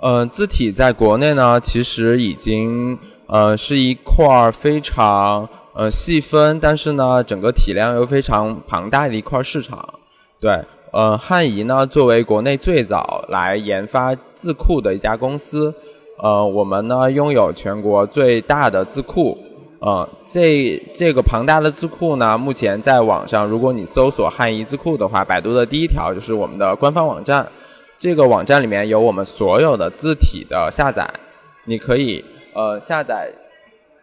[0.00, 10.00] 呃，字体在国内呢，其实已经呃是一块非常呃细分，但是呢，整个体量又非常庞大的一块市场。
[10.40, 10.58] 对，
[10.92, 15.72] 呃，汉仪呢作为国内最早来研发字库的一家公司，
[16.18, 19.38] 呃，我们呢拥有全国最大的字库。
[19.78, 27.46] 呃，这这个庞大的字库呢，目前在网上，如果你搜索汉仪字库的话，百度的第一条就是我们的官方网站。
[27.98, 31.08] 这个网站里面有我们所有的字体的下载，
[31.64, 32.22] 你可以
[32.52, 33.30] 呃下载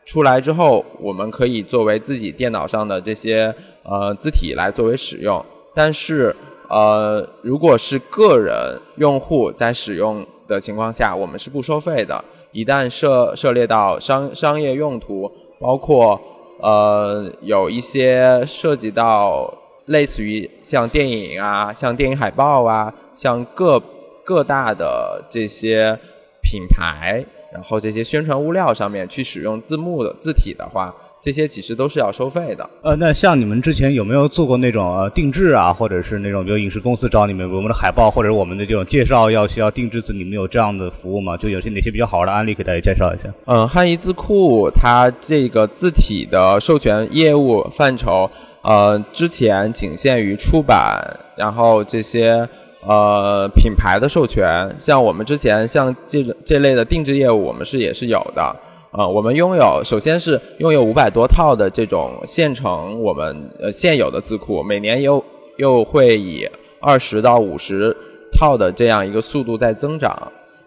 [0.06, 5.46] 出来之后，我们可以作为自己电脑上的这些呃字体来作为使用。
[5.76, 6.36] 但是
[6.70, 12.24] 呃，如果是个人用户在使用的情况下，我们是不收费的。
[12.52, 16.20] 一旦涉涉猎到商商业用途，包括
[16.60, 19.54] 呃有一些涉及到
[19.86, 23.80] 类似于像电影啊、像电影海报啊、像各
[24.24, 25.98] 各大的这些
[26.42, 32.70] 品牌，然后这些宣传物料上面去使用字幕的字体的话，这些其实都是要收费的。
[32.82, 41.36] 呃，那像你们之前有没有做过那种呃定制啊，或者是那种比如影视公司找你们，我们的海报或者我们的这种介绍要需要定制字，你们有这样的服务吗？
[41.36, 43.34] 就有些哪些比较好玩的案例给大家介绍一下？
[43.46, 48.30] 嗯，汉仪字库它这个字体的授权业务范畴，
[48.62, 51.02] 呃，之前仅限于出版，
[51.36, 52.48] 然后这些
[52.86, 58.56] 呃品牌的授权，像我们之前像这种这类的定制业务，我们是也是有的。
[58.92, 65.24] 呃，我们拥有，首先是拥有五百多套的这种现成我们呃现有的字库，每年又
[65.58, 67.96] 又会以二十到五十
[68.32, 70.12] 套的这样一个速度在增长。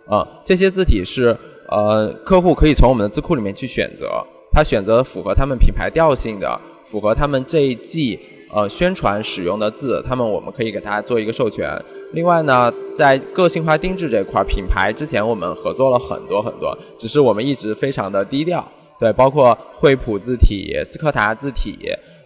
[0.06, 1.37] 啊，这些字体是
[1.68, 8.18] 呃客户可以从我们的字库里面去选择，他选择符合他们品牌调性的，符合他们这一季
[8.52, 11.80] 呃宣传使用的字，他们我们可以给他做一个授权。
[12.12, 18.66] 另外呢，在个性化定制这块，品牌之前我们合作了很多很多，只是我们一直非常的低调。
[18.99, 21.79] 对，包括惠普字体、斯柯达字体，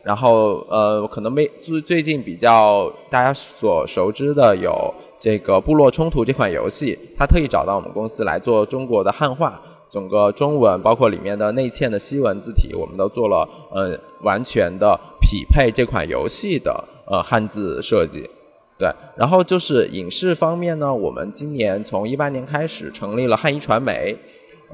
[0.02, 18.28] 然后呃，可能没最最近比较大家所熟知的有这个《部落冲突》这款游戏，它特意找到我们公司来做中国的汉化，整个中文包括里面的内嵌的西文字体，我们都做了呃完全的匹配这款游戏的呃汉字设计。
[18.76, 24.16] 对，然后就是影视方面呢，我们今年从一八年开始成立了汉仪传媒，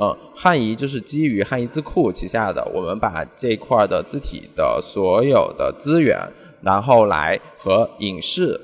[0.01, 6.19] 嗯，汉仪就是基于汉仪字库旗下的，我们把这块的字体的所有的资源，
[6.63, 8.59] 然后来和影视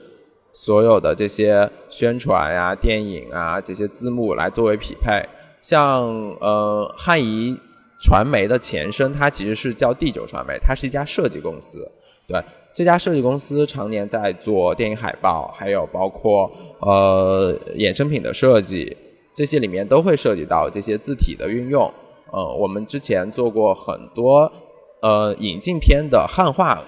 [0.55, 5.23] 所有的这些宣传呀、电影啊这些字幕来作为匹配。
[5.61, 6.07] 像
[6.41, 7.55] 呃汉仪
[8.01, 11.87] 传媒的前身，它其实是叫第九传媒，它是一家设计公司，
[12.27, 12.43] 对。
[12.77, 18.95] 这家设计公司常年在做电影海报，还有包括呃衍生品的设计，
[19.35, 21.91] 这些里面都会涉及到这些字体的运用。
[22.31, 24.53] 呃，我们之前做过很多
[25.01, 26.79] 呃引进片的汉化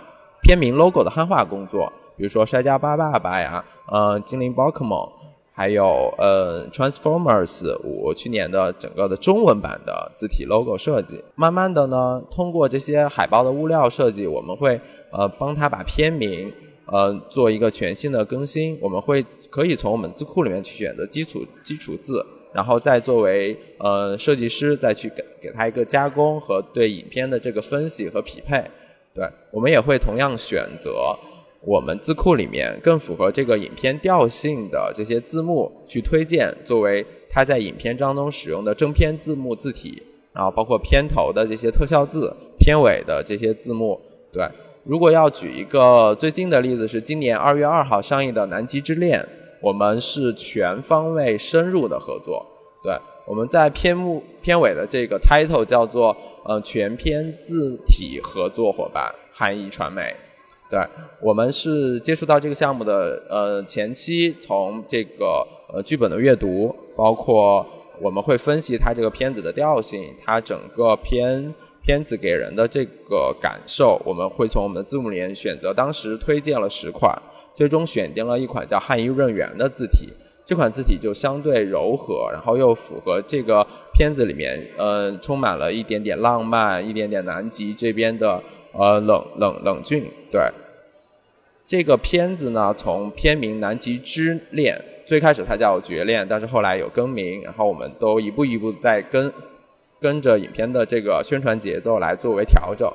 [0.42, 5.00] 片名 logo 的汉化工作，比如说《摔跤吧爸爸》呀，呃《精灵宝可梦》，
[5.58, 11.20] 还有呃 Transformers 五去年的整个的中文版的字体 logo 设计。
[11.34, 14.80] 慢慢的呢，通过这些海报的物料设计，我们会。
[15.10, 16.52] 呃，帮他把片名
[16.84, 28.62] 呃做一个全新的更新，我们会可以从我们字库里面去选择基础基础字，然后再作为呃设计师再去给给他一个加工和对影片的这个分析和匹配。
[29.14, 31.16] 对我们也会同样选择
[31.60, 44.00] 我们字库里面更符合这个影片调性的这些字幕去推荐，作为他在影片当中使用的正片字幕字体，然后包括片头的这些特效字、片尾的这些字幕，
[44.32, 44.48] 对。
[44.84, 49.20] 如果要举一个最近的例子，是今年二月二号上映的《南极之恋》，
[49.60, 52.46] 我们是全方位深入的合作。
[52.82, 60.14] 对，我们在片目片尾的这个 title 叫做呃全片字体合作伙伴汉仪传媒。
[60.70, 60.78] 对，
[61.20, 67.66] 我们是接触到这个项目的呃前期，从这个呃剧本的阅读，包括
[68.00, 71.54] 我们会分析它这个片子的调性，它整个片。
[71.80, 77.10] 片子给人的这个感受，我们会从我们的字幕里面选择，当时推荐了十款，
[77.54, 80.12] 最终选定了一款叫汉仪润园的字体。
[80.44, 90.10] 这款字体就相对柔和，然后又符合这个片子里面，呃，充满了一点点浪漫，一点点南极这边的呃冷冷冷峻。
[90.30, 90.42] 对，
[91.66, 94.76] 这个片子呢，从片名《南极之恋》
[95.08, 99.32] 最开始它叫《绝恋》，但是后来有更名，然后我们都一步一步在跟。
[100.00, 102.88] 跟着影片的这个宣传节奏来作为调整，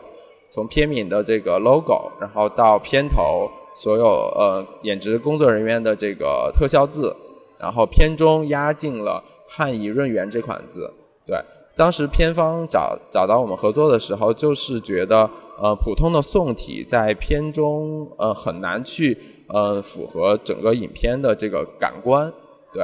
[0.50, 7.14] 从片名的这个 logo，然后到片头所有呃演职工作人员的这个特效字，
[7.60, 10.94] 然后片中压进了汉仪润园这款字。
[11.28, 11.38] 对，
[11.76, 22.32] 当时片方找找到我们合作的时候，就是觉得呃普通的宋体在片中呃很难去呃符合整个影片的这个感官，
[22.74, 22.84] 对。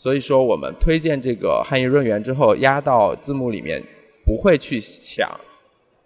[0.00, 3.82] 所以说，我们推荐这个汉仪润园之后，压到字幕里面，
[4.24, 5.28] 不会去抢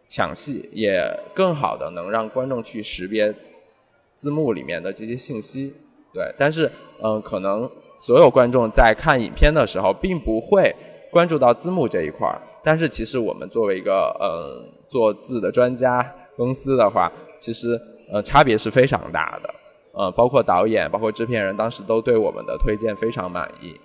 [0.09, 0.99] 抢戏，也
[1.35, 3.35] 更好的能让观众去识别
[4.15, 5.75] 字幕里面的这些信息。
[6.11, 10.75] 对，但是嗯，可能所有观众在看影片的时候，并不会
[11.11, 12.41] 关注到字幕这一块儿。
[12.65, 16.05] 但是其实我们作为一个呃做字的专家
[16.37, 19.55] 公司的话，其实呃差别是非常大的。
[19.95, 23.79] 呃，包括导演，包括制片人，当时都对我们的推荐非常满意。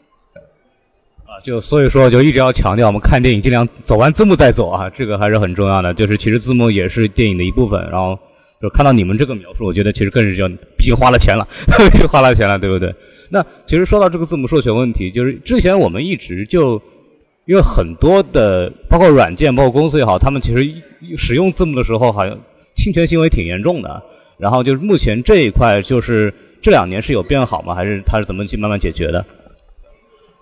[1.25, 5.93] 啊，就所以说，就一直要强调，我们看电影尽量走完字幕再走啊，这个还是很重要的。
[5.93, 7.81] 就是其实字幕也是电影的一部分。
[7.91, 8.17] 然后
[8.61, 11.45] 就看到你们这个描述，我觉得其实更是叫，毕竟花了钱了，
[12.07, 12.95] 花了钱了，对不对？
[13.29, 16.81] 那其实说到这个字幕授权问题，就是之前我们一直就
[17.47, 20.69] 因为很多的包括软件，包括公司也好，他们其实
[21.17, 22.37] 使用字幕的时候，好像
[22.75, 24.03] 侵权行为挺严重的。
[24.37, 26.31] 然后就是目前这一块，就是
[26.61, 27.73] 这两年是有变好吗？
[27.73, 29.25] 还是它是怎么去慢慢解决的？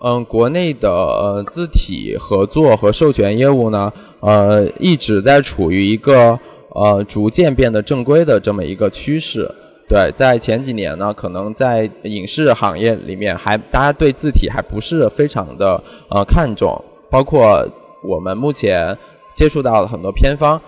[0.04, 3.90] 嗯，国内的字体合作和授权业务呢，
[4.20, 6.38] 呃，一直在处于一个
[6.74, 9.50] 呃逐渐变得正规的这么一个趋势。
[9.88, 16.84] 对，在前几年呢，可能在影视行业里面，还大家对字体还不是非常的呃看重，
[17.16, 17.66] 包括
[18.02, 18.94] 我们目前
[19.34, 20.60] 接触到的很多片方。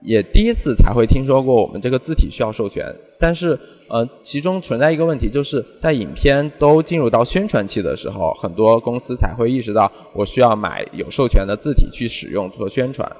[0.00, 2.84] 也第一次才会听说过我们这个字体需要授权，
[3.18, 3.58] 但是
[3.88, 13.10] 呃，其中存在一个问题，就是在影片都进入到宣传期的时候，很多公司才会意识到我需要买有授权的字体去使用做宣传。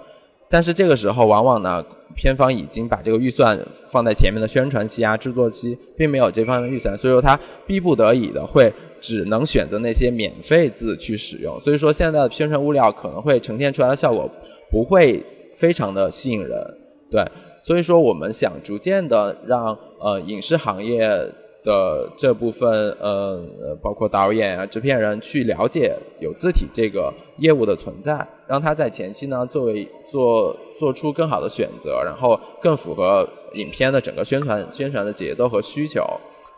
[0.51, 1.83] 但是这个时候，往往呢，
[2.15, 8.71] 片方已经把这个预算放在前面的宣传期啊、制作期，并没有这方面的预算，所以说他逼不得已的会
[9.05, 11.61] 只能选择那些免费字去使用。
[11.61, 14.31] 所以说现在的宣传物料可能会呈现出来的效果
[14.71, 15.23] 不会。
[15.57, 16.51] 非常的吸引人，
[17.09, 17.25] 对，
[17.63, 19.67] 所以说我们想逐渐的让
[20.01, 21.09] 呃影视行业
[21.63, 23.41] 的这部分呃
[23.81, 36.05] 包括导演啊制片人去了解有字体这个业务的存在，让他在前期呢作为做做出更好的选择，然后更符合影片的整个宣传宣传的节奏和需求，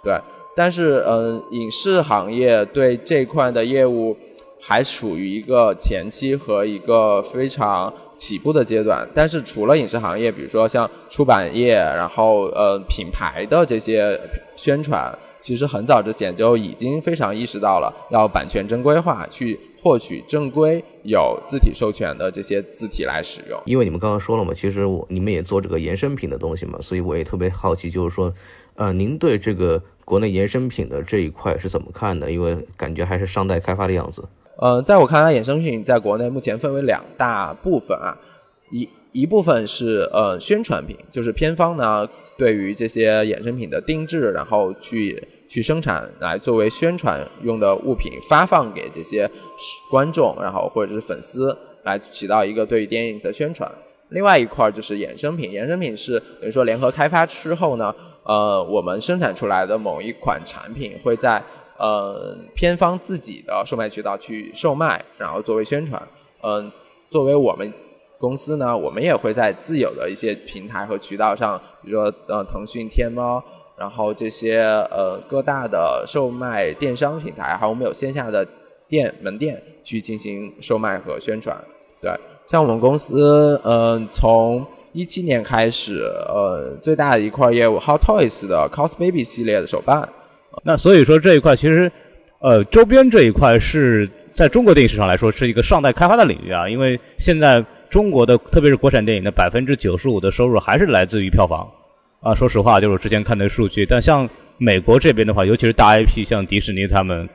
[0.03, 0.19] 对，
[0.57, 4.17] 但是嗯影视行业对这块的业务
[4.61, 7.93] 还属于一个前期和一个非常。
[8.19, 14.19] 起步的阶段，但是除了影视行业，比如说像出版业，然后呃品牌的这些
[14.57, 23.61] 宣传，其实很早之前就已经非常意识到了要版权正规化，去获取正规有字体授权的这些字体来使用。
[23.67, 28.33] 因为你们刚刚说了嘛，其实我你们也做这个衍生品的东西嘛，所以我也特别好奇，就是说，
[28.77, 32.31] 呃，您对这个国内衍生品的这一块是怎么看的？
[32.31, 34.23] 因为感觉还是尚待开发的样子。
[34.57, 38.17] 呃，在我看来，衍生品在国内目前分为两大部分啊，
[38.71, 49.29] 一一部分是呃宣传品，就是片方呢对于这些衍生品的定制，然后去去生产来作为宣传用的物品发放给这些
[49.91, 53.69] 观众，然后或者是粉丝来起到一个对于电影的宣传。
[54.11, 57.93] 另外一块就是衍生品，衍生品是等于说联合开发之后呢，
[58.27, 61.43] 呃，我们生产出来的某一款产品会在。
[61.79, 66.03] 呃，片方自己的售卖渠道去售卖，然后作为宣传。
[66.43, 66.73] 嗯，
[67.11, 67.71] 作为我们
[68.19, 73.45] 公司呢，我们也会在自有的一些平台和渠道上，比如说呃腾讯、天猫，
[73.77, 78.49] 然后这些呃各大的售卖电商平台，还有我们有线下的
[78.89, 81.55] 店门店去进行售卖和宣传。
[82.01, 82.11] 对，
[82.49, 84.65] 像我们公司，嗯，从
[84.97, 90.09] 一七年开始，呃，最大的一块业务，Hot Toys 的 Cos Baby 系列的手办。
[90.65, 91.93] 那所以说这一块其实，
[92.41, 101.71] 呃，周边这一块是在中国电影市场来说是一个尚待开发的领域啊，因为现在中国的特别是国产电影的百分之九十五的收入还是来自于票房
[102.23, 102.35] 啊。
[102.35, 104.27] 说实话，就是我之前看的数据，但像
[104.57, 107.29] 美国这边的话，尤其是大 IP，像迪士尼他们，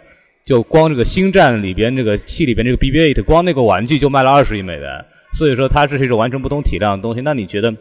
[0.44, 7.22] 就光这个星战里边这个戏里边这个 BB-8，光那个玩具就卖了二十亿美元，所以说它这是一种完全不同体量的东西。
[7.22, 7.74] 那你觉得，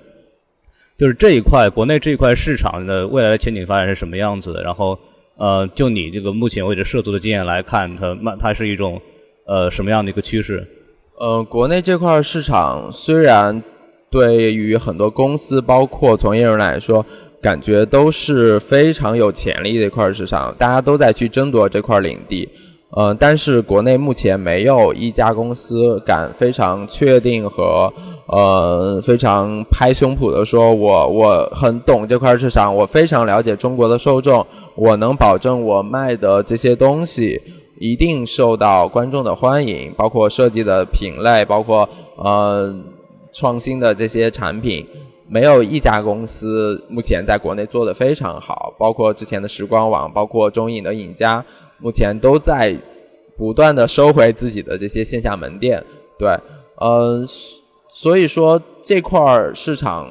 [0.97, 4.63] 就是这一块国内这一块市场的未来的前景发展是什么样子的？
[4.63, 4.99] 然后。
[5.37, 9.01] 呃，就你这个目前为止涉足的经验来看，它慢它是一种
[9.47, 10.69] 呃什么样的一个趋势？
[11.19, 13.63] 呃，国内这块市场虽然
[14.11, 17.07] 对于很多公司包括从业人来说，
[17.41, 22.47] 感觉都是非常有潜力的一块市场，大家都在去争夺这块领地。
[22.97, 27.93] 嗯，但是国内目前没有一家公司敢非常确定和。
[28.33, 37.43] 呃，非常拍胸脯的说，我我很懂这块市场，我非常了解中国的受众，我能保证我卖的这些东西
[37.81, 42.73] 一定受到观众的欢迎，包括设计的品类，包括呃
[43.33, 44.87] 创新的这些产品，
[45.27, 51.45] 没有一家公司目前在国内做的非常好，包括之前的时光网，包括中影的影家，
[51.81, 52.77] 目前都在
[53.37, 55.85] 不断的收回自己的这些线下门店，
[56.19, 56.29] 对，
[56.77, 57.25] 呃。
[57.93, 60.09] 所以说这块儿市场，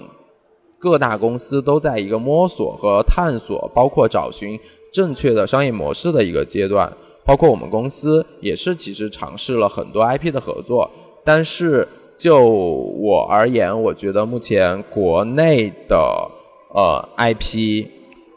[0.78, 4.60] 各大公司都在一个摸索和探索，包括找寻
[4.92, 6.92] 正确的商业模式的一个阶段。
[7.24, 10.92] 包括我们公司也是，其实尝试了很多 IP 的合作。
[11.24, 16.30] 但是就我而言，我觉得目前国内的
[16.74, 17.86] 呃 IP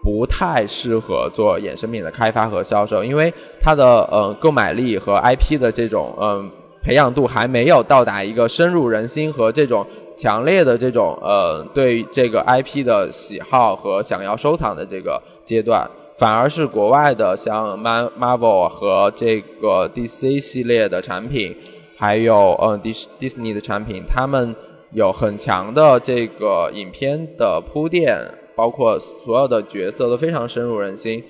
[0.03, 6.50] 不太适合做衍生品的开发和销售，因为它的呃购买力和 IP 的这种嗯。
[6.84, 9.86] 培养度还没有到达一个深入人心和这种
[10.16, 21.57] 强烈的这种呃对这个 IP 的喜好和想要收藏的这个阶段，反而是国外的像 Mar Marvel 和这个 DC 系列的产品，
[21.96, 24.53] 还有呃迪士迪士尼的产品，他们
[24.90, 28.18] 有很强的这个影片的铺垫，
[28.55, 31.22] 包括所有的角色都非常深入人心，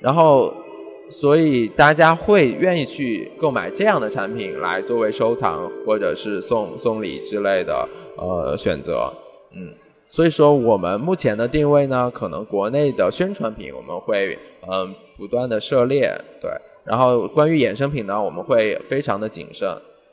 [0.00, 0.52] 然后
[1.08, 9.12] 所以大家会愿意去购买这样的产品来作为收藏或者是送送礼之类的呃选择，
[9.54, 9.74] 嗯。
[10.08, 14.38] 所以说，我们目前的定位呢，可能国内的宣传品我们会
[14.70, 16.02] 嗯不断的涉猎，
[16.38, 16.50] 对。
[16.84, 19.66] 然后关于衍生品呢，我们会非常的谨慎，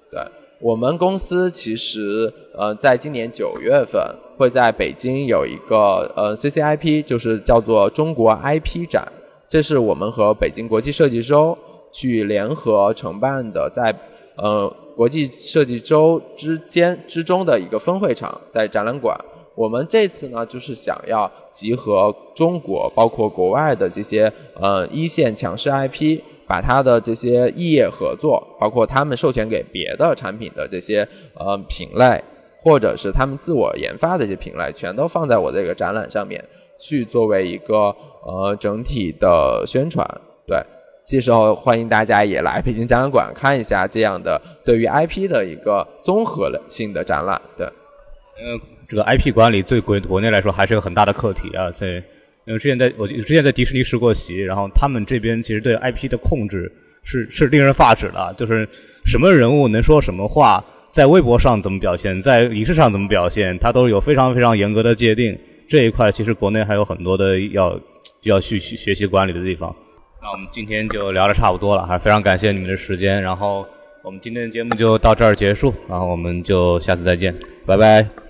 [0.10, 0.22] 对。
[0.62, 4.02] 我们公司其实呃在今年九月份
[4.38, 9.10] 会在北京有一个呃 CCIP，就是叫做中国 IP 展，
[9.48, 11.58] 这是我们和北京国际设计周
[11.92, 13.96] 去联合承办的，在
[14.36, 19.18] 呃国际设计周之间之中的一个分会场，在展览馆。
[19.56, 32.20] 我们这次呢，就是想要集合中国，包括国外的这些呃一线强势 IP，把它的这些异业合作，包括他们授权给别的产品的这些呃品类，
[32.64, 36.44] 或者是他们自我研发的一些品类，全都放在我这个展览上面，
[36.80, 37.96] 去作为一个
[38.26, 40.04] 呃整体的宣传。
[40.48, 40.58] 对，
[41.06, 47.40] 这时候欢迎大家也来北京展览馆看一下这样的对于 IP 的一个综合性的展览。
[47.56, 47.68] 对，
[48.42, 48.60] 嗯。
[48.90, 52.02] 这个 IP 管理对国国内来说还是有很大的课题啊，所以
[52.50, 56.70] 因为之前在我之前在迪士尼实过习，然后他们这边其实对 IP 的控制
[57.04, 58.68] 是是令人发指的，就是
[59.06, 65.38] 什么人物能说什么话，在微博上怎么表现，在影视上怎么表现，它都有非常非常严格的界定。
[65.68, 67.80] 这一块其实国内还有很多的要
[68.24, 69.76] 要去学习管理的地方。
[70.20, 73.64] 那我们今天就聊的差不多了，还非常感谢你们的时间，然后
[74.04, 77.36] 我们今天的节目就到这儿结束，然后我们就下次再见，
[77.68, 78.29] 拜拜。